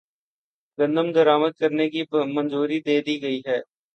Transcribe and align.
گندم 0.77 1.07
درآمدکرنے 1.15 1.85
کی 1.93 2.01
منظوری 2.35 2.79
دےدی 2.85 3.15
ہے 3.23 3.37